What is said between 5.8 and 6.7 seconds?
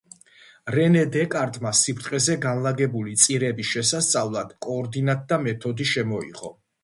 შემოიღო.